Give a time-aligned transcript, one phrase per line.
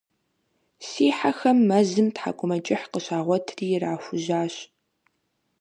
[0.87, 4.55] Си хьэхэм мэзым тхьэкӀумэкӀыхь къыщагъуэтри ирахужьащ.